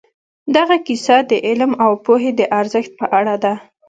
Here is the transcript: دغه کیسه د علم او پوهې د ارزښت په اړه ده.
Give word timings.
دغه 0.55 0.75
کیسه 0.87 1.17
د 1.29 1.31
علم 1.47 1.71
او 1.83 1.91
پوهې 2.05 2.31
د 2.39 2.41
ارزښت 2.59 2.91
په 2.99 3.05
اړه 3.19 3.35
ده. 3.43 3.53